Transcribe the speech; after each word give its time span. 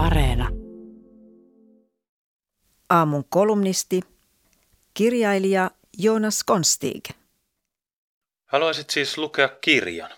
Areena. 0.00 0.48
Aamun 2.90 3.24
kolumnisti, 3.28 4.00
kirjailija 4.94 5.70
Jonas 5.98 6.44
Konstig. 6.44 7.04
Haluaisit 8.46 8.90
siis 8.90 9.18
lukea 9.18 9.48
kirjan. 9.48 10.10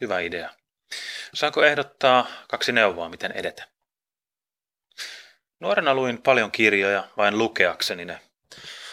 Hyvä 0.00 0.20
idea. 0.20 0.50
Saanko 1.34 1.62
ehdottaa 1.62 2.26
kaksi 2.48 2.72
neuvoa, 2.72 3.08
miten 3.08 3.32
edetä? 3.32 3.68
Nuorena 5.60 5.94
luin 5.94 6.22
paljon 6.22 6.52
kirjoja 6.52 7.08
vain 7.16 7.38
lukeakseni 7.38 8.04
ne, 8.04 8.20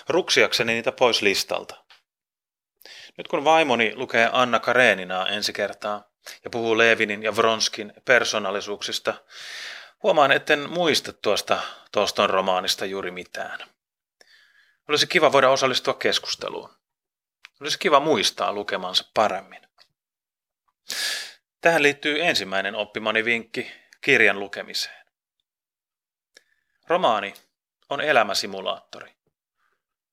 ruksiakseni 0.10 0.74
niitä 0.74 0.92
pois 0.92 1.22
listalta. 1.22 1.86
Nyt 3.18 3.28
kun 3.28 3.44
vaimoni 3.44 3.96
lukee 3.96 4.30
Anna 4.32 4.60
Kareninaa 4.60 5.28
ensi 5.28 5.54
kertaa 5.54 6.11
ja 6.44 6.50
puhuu 6.50 6.78
Levinin 6.78 7.24
ja 7.24 7.36
Vronskin 7.36 7.94
persoonallisuuksista, 8.06 9.14
huomaan, 10.04 10.32
etten 10.32 10.70
muista 10.70 11.14
tuosta 11.14 11.62
Toston 11.92 12.30
romaanista 12.30 12.86
juuri 12.86 13.12
mitään. 13.12 13.60
Olisi 14.88 15.08
kiva 15.08 15.32
voida 15.32 15.50
osallistua 15.50 15.94
keskusteluun. 15.94 16.70
Olisi 17.62 17.80
kiva 17.80 18.00
muistaa 18.00 18.54
lukemansa 18.54 19.12
paremmin. 19.14 19.62
Tähän 21.62 21.84
liittyy 21.84 22.24
ensimmäinen 22.24 22.76
oppimani 22.76 23.26
vinkki 23.26 23.72
kirjan 24.02 24.40
lukemiseen. 24.40 25.06
Romaani 26.88 27.34
on 27.90 28.02
elämäsimulaattori. 28.02 29.16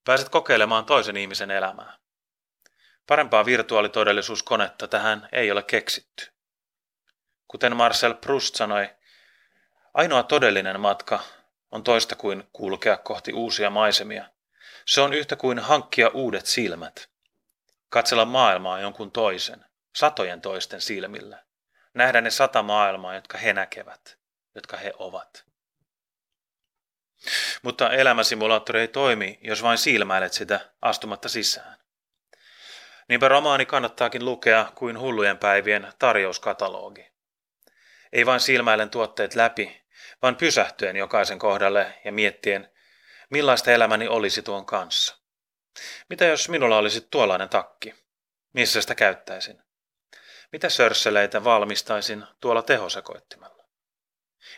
Pääset 0.05 0.29
kokeilemaan 0.29 0.85
toisen 0.85 1.17
ihmisen 1.17 1.51
elämää. 1.51 1.99
Parempaa 3.09 3.47
virtuaalitodellisuuskonetta 3.47 4.89
tähän 4.89 5.29
ei 5.33 5.51
ole 5.51 5.63
keksitty. 5.63 6.27
Kuten 7.49 7.77
Marcel 7.77 8.15
Proust 8.15 8.55
sanoi, 8.55 8.91
ainoa 9.95 10.23
todellinen 10.23 10.81
matka 10.81 11.21
on 11.71 11.85
toista 11.85 12.17
kuin 12.17 12.49
kulkea 12.53 12.97
kohti 12.97 13.33
uusia 13.33 13.71
maisemia. 13.71 14.25
Se 14.87 15.01
on 15.01 15.15
yhtä 15.15 15.37
kuin 15.37 15.59
hankkia 15.59 16.09
uudet 16.09 16.47
silmät. 16.47 17.11
Katsella 17.89 18.25
maailmaa 18.25 18.81
jonkun 18.81 19.11
toisen, 19.11 19.65
satojen 19.97 20.41
toisten 20.41 20.81
silmillä. 20.81 21.45
Nähdä 21.95 22.21
ne 22.21 22.31
sata 22.31 22.63
maailmaa, 22.63 23.15
jotka 23.15 23.39
he 23.39 23.53
näkevät, 23.53 24.19
jotka 24.55 24.77
he 24.77 24.93
ovat. 24.99 25.45
Mutta 27.63 27.91
elämäsimulaattori 27.91 28.81
ei 28.81 28.89
toimi, 28.89 29.39
jos 29.43 29.63
vain 29.63 29.79
silmäilet 29.79 30.33
sitä 30.33 30.61
astumatta 30.83 31.29
sisään. 31.29 31.88
Niinpä 33.09 33.29
romaani 33.29 33.67
kannattaakin 33.67 34.25
lukea 34.25 34.73
kuin 34.75 34.99
hullujen 34.99 35.39
päivien 35.39 35.93
tarjouskatalogi. 35.99 37.07
Ei 38.13 38.27
vain 38.27 38.41
silmäilen 38.41 38.91
tuotteet 38.91 39.35
läpi, 39.35 39.83
vaan 40.23 40.37
pysähtyen 40.37 40.97
jokaisen 40.97 41.39
kohdalle 41.39 42.01
ja 42.05 42.13
miettien, 42.13 42.71
millaista 43.31 43.71
elämäni 43.73 44.09
olisi 44.09 44.43
tuon 44.43 44.67
kanssa. 44.67 45.19
Mitä 46.09 46.25
jos 46.25 46.49
minulla 46.49 46.79
olisi 46.79 47.01
tuollainen 47.11 47.49
takki? 47.49 47.95
Missä 48.53 48.81
sitä 48.81 48.95
käyttäisin? 48.95 49.63
Mitä 50.53 50.69
sörsseleitä 50.69 51.45
valmistaisin 51.45 52.25
tuolla 52.41 52.63
tehosekoittimella? 52.63 53.65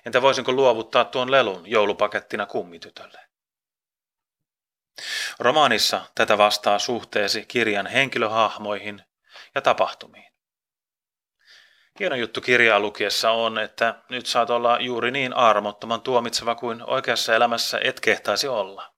Entä 0.06 0.22
voisinko 0.22 0.52
luovuttaa 0.52 1.04
tuon 1.04 1.30
lelun 1.30 1.70
joulupakettina 1.70 2.46
kummitytölle? 2.46 3.29
Romaanissa 5.38 6.02
tätä 6.14 6.38
vastaa 6.38 6.78
suhteesi 6.78 7.44
kirjan 7.46 7.86
henkilöhahmoihin 7.86 9.02
ja 9.54 9.60
tapahtumiin. 9.60 10.32
Hieno 12.00 12.16
juttu 12.16 12.40
kirjaa 12.40 12.80
lukiessa 12.80 13.30
on, 13.30 13.58
että 13.58 13.94
nyt 14.08 14.26
saat 14.26 14.50
olla 14.50 14.80
juuri 14.80 15.10
niin 15.10 15.32
armottoman 15.32 16.00
tuomitseva 16.00 16.54
kuin 16.54 16.82
oikeassa 16.86 17.34
elämässä 17.34 17.80
et 17.84 18.00
kehtaisi 18.00 18.48
olla. 18.48 18.94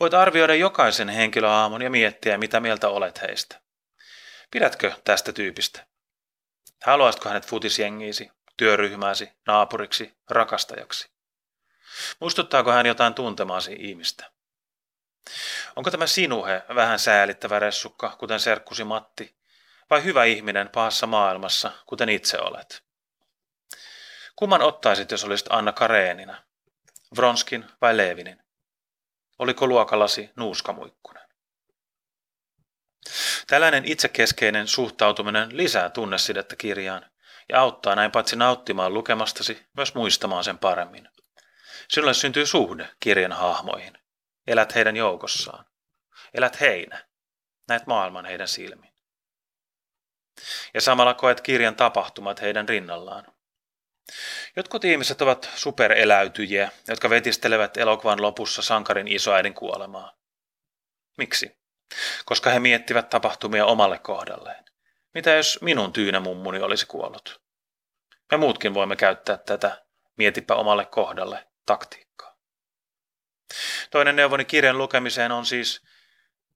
Voit 0.00 0.14
arvioida 0.14 0.54
jokaisen 0.54 1.08
henkilöhahmon 1.08 1.82
ja 1.82 1.90
miettiä, 1.90 2.38
mitä 2.38 2.60
mieltä 2.60 2.88
olet 2.88 3.22
heistä. 3.22 3.60
Pidätkö 4.50 4.92
tästä 5.04 5.32
tyypistä? 5.32 5.86
Haluaisitko 6.84 7.28
hänet 7.28 7.46
futisjengiisi, 7.46 8.30
työryhmääsi, 8.56 9.32
naapuriksi, 9.46 10.16
rakastajaksi? 10.30 11.10
Muistuttaako 12.20 12.72
hän 12.72 12.86
jotain 12.86 13.14
tuntemaasi 13.14 13.76
ihmistä? 13.78 14.35
Onko 15.76 15.90
tämä 15.90 16.06
sinuhe 16.06 16.62
vähän 16.74 16.98
säälittävä 16.98 17.58
ressukka, 17.58 18.16
kuten 18.18 18.40
serkkusi 18.40 18.84
Matti, 18.84 19.36
vai 19.90 20.04
hyvä 20.04 20.24
ihminen 20.24 20.68
pahassa 20.68 21.06
maailmassa, 21.06 21.72
kuten 21.86 22.08
itse 22.08 22.38
olet? 22.40 22.82
Kumman 24.36 24.62
ottaisit, 24.62 25.10
jos 25.10 25.24
olisit 25.24 25.46
Anna 25.50 25.72
Kareenina? 25.72 26.42
Vronskin 27.16 27.64
vai 27.80 27.96
Leevinin? 27.96 28.42
Oliko 29.38 29.66
luokallasi 29.66 30.30
nuuskamuikkunen? 30.36 31.22
Tällainen 33.46 33.84
itsekeskeinen 33.84 34.68
suhtautuminen 34.68 35.56
lisää 35.56 35.90
tunnesidettä 35.90 36.56
kirjaan 36.56 37.10
ja 37.48 37.60
auttaa 37.60 37.94
näin 37.94 38.10
paitsi 38.10 38.36
nauttimaan 38.36 38.94
lukemastasi, 38.94 39.66
myös 39.76 39.94
muistamaan 39.94 40.44
sen 40.44 40.58
paremmin. 40.58 41.08
Sinulle 41.88 42.14
syntyy 42.14 42.46
suhde 42.46 42.88
kirjan 43.00 43.32
hahmoihin. 43.32 43.98
Elät 44.46 44.74
heidän 44.74 44.96
joukossaan. 44.96 45.64
Elät 46.34 46.60
heinä. 46.60 47.06
Näet 47.68 47.86
maailman 47.86 48.24
heidän 48.24 48.48
silmin. 48.48 48.92
Ja 50.74 50.80
samalla 50.80 51.14
koet 51.14 51.40
kirjan 51.40 51.76
tapahtumat 51.76 52.40
heidän 52.40 52.68
rinnallaan. 52.68 53.26
Jotkut 54.56 54.84
ihmiset 54.84 55.22
ovat 55.22 55.50
supereläytyjiä, 55.54 56.70
jotka 56.88 57.10
vetistelevät 57.10 57.76
elokuvan 57.76 58.22
lopussa 58.22 58.62
sankarin 58.62 59.08
isoäidin 59.08 59.54
kuolemaa. 59.54 60.16
Miksi? 61.18 61.58
Koska 62.24 62.50
he 62.50 62.60
miettivät 62.60 63.08
tapahtumia 63.08 63.66
omalle 63.66 63.98
kohdalleen. 63.98 64.64
Mitä 65.14 65.30
jos 65.30 65.58
minun 65.62 65.92
tyynämummuni 65.92 66.60
olisi 66.60 66.86
kuollut? 66.86 67.40
Me 68.30 68.36
muutkin 68.36 68.74
voimme 68.74 68.96
käyttää 68.96 69.38
tätä 69.38 69.84
mietipä 70.16 70.54
omalle 70.54 70.84
kohdalle 70.84 71.46
taktiikkaa. 71.66 72.05
Toinen 73.90 74.16
neuvoni 74.16 74.44
kirjan 74.44 74.78
lukemiseen 74.78 75.32
on 75.32 75.46
siis 75.46 75.82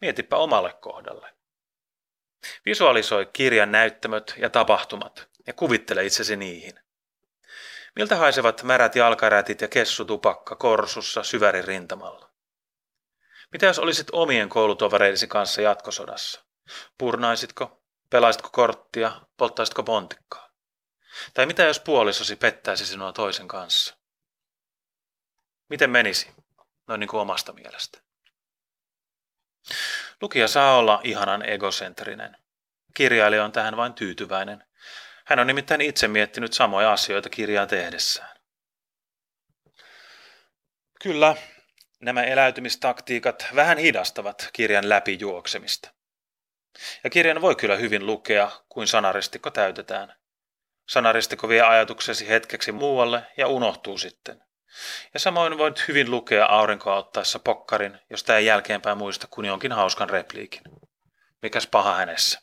mietipä 0.00 0.36
omalle 0.36 0.72
kohdalle. 0.72 1.34
Visualisoi 2.66 3.26
kirjan 3.32 3.72
näyttämöt 3.72 4.34
ja 4.36 4.50
tapahtumat 4.50 5.28
ja 5.46 5.52
kuvittele 5.52 6.04
itsesi 6.06 6.36
niihin. 6.36 6.80
Miltä 7.96 8.16
haisevat 8.16 8.62
märät 8.62 8.96
jalkarätit 8.96 9.60
ja 9.60 9.68
kessutupakka 9.68 10.56
korsussa 10.56 11.22
syvärin 11.22 11.64
rintamalla? 11.64 12.30
Mitä 13.52 13.66
jos 13.66 13.78
olisit 13.78 14.06
omien 14.12 14.48
koulutovereidesi 14.48 15.26
kanssa 15.26 15.62
jatkosodassa? 15.62 16.44
Purnaisitko? 16.98 17.82
Pelaisitko 18.10 18.48
korttia? 18.52 19.20
Polttaisitko 19.36 19.82
pontikkaa? 19.82 20.50
Tai 21.34 21.46
mitä 21.46 21.62
jos 21.62 21.80
puolisosi 21.80 22.36
pettäisi 22.36 22.86
sinua 22.86 23.12
toisen 23.12 23.48
kanssa? 23.48 23.96
Miten 25.68 25.90
menisi? 25.90 26.30
Noin 26.90 27.00
niin 27.00 27.08
kuin 27.08 27.20
omasta 27.20 27.52
mielestä. 27.52 27.98
Lukija 30.20 30.48
saa 30.48 30.76
olla 30.76 31.00
ihanan 31.04 31.48
egocentrinen. 31.48 32.36
Kirjailija 32.94 33.44
on 33.44 33.52
tähän 33.52 33.76
vain 33.76 33.94
tyytyväinen. 33.94 34.64
Hän 35.24 35.38
on 35.38 35.46
nimittäin 35.46 35.80
itse 35.80 36.08
miettinyt 36.08 36.52
samoja 36.52 36.92
asioita 36.92 37.30
kirjaa 37.30 37.66
tehdessään. 37.66 38.36
Kyllä, 41.02 41.36
nämä 42.00 42.22
eläytymistaktiikat 42.22 43.46
vähän 43.54 43.78
hidastavat 43.78 44.50
kirjan 44.52 44.88
läpijuoksemista. 44.88 45.90
Ja 47.04 47.10
kirjan 47.10 47.40
voi 47.40 47.56
kyllä 47.56 47.76
hyvin 47.76 48.06
lukea, 48.06 48.50
kuin 48.68 48.86
sanaristikko 48.88 49.50
täytetään. 49.50 50.16
Sanaristikko 50.88 51.48
vie 51.48 51.62
ajatuksesi 51.62 52.28
hetkeksi 52.28 52.72
muualle 52.72 53.26
ja 53.36 53.46
unohtuu 53.46 53.98
sitten. 53.98 54.49
Ja 55.14 55.20
samoin 55.20 55.58
voit 55.58 55.88
hyvin 55.88 56.10
lukea 56.10 56.46
aurinkoa 56.46 56.96
ottaessa 56.96 57.38
pokkarin, 57.38 57.98
josta 58.10 58.36
ei 58.36 58.46
jälkeenpäin 58.46 58.98
muista 58.98 59.26
kuin 59.30 59.44
jonkin 59.44 59.72
hauskan 59.72 60.10
repliikin. 60.10 60.62
Mikäs 61.42 61.66
paha 61.66 61.94
hänessä. 61.94 62.40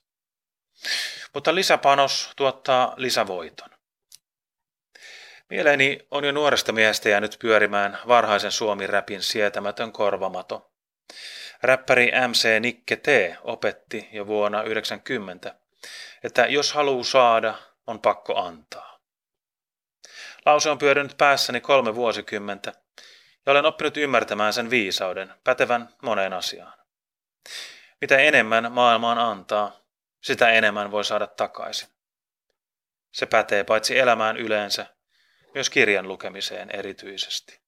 Mutta 1.33 1.55
lisäpanos 1.55 2.31
tuottaa 2.35 2.93
lisävoiton. 2.97 3.69
Mieleeni 5.49 5.99
on 6.11 6.23
jo 6.23 6.31
nuoresta 6.31 6.71
miehestä 6.71 7.09
jäänyt 7.09 7.37
pyörimään 7.39 7.97
varhaisen 8.07 8.51
suomi-räpin 8.51 9.23
sietämätön 9.23 9.91
korvamato. 9.91 10.71
Räppäri 11.63 12.11
MC 12.27 12.59
Nikke 12.59 12.95
T. 12.95 13.07
opetti 13.43 14.09
jo 14.11 14.27
vuonna 14.27 14.57
1990, 14.57 15.55
että 16.23 16.45
jos 16.45 16.73
haluaa 16.73 17.03
saada, 17.03 17.55
on 17.87 18.01
pakko 18.01 18.35
antaa. 18.35 18.86
Lause 20.45 20.69
on 20.69 20.77
pyörinyt 20.77 21.17
päässäni 21.17 21.61
kolme 21.61 21.95
vuosikymmentä, 21.95 22.73
ja 23.45 23.51
olen 23.51 23.65
oppinut 23.65 23.97
ymmärtämään 23.97 24.53
sen 24.53 24.69
viisauden, 24.69 25.33
pätevän 25.43 25.89
moneen 26.01 26.33
asiaan. 26.33 26.73
Mitä 28.01 28.17
enemmän 28.17 28.71
maailmaan 28.71 29.17
antaa, 29.17 29.79
sitä 30.21 30.49
enemmän 30.49 30.91
voi 30.91 31.05
saada 31.05 31.27
takaisin. 31.27 31.89
Se 33.11 33.25
pätee 33.25 33.63
paitsi 33.63 33.99
elämään 33.99 34.37
yleensä, 34.37 34.85
myös 35.53 35.69
kirjan 35.69 36.07
lukemiseen 36.07 36.71
erityisesti. 36.71 37.66